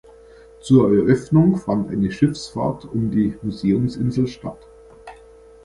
Zur 0.61 0.89
Eröffnung 0.91 1.57
fand 1.57 1.91
eine 1.91 2.11
Schiffsfahrt 2.11 2.85
um 2.85 3.11
die 3.11 3.35
Museumsinsel 3.43 4.25
statt. 4.27 4.67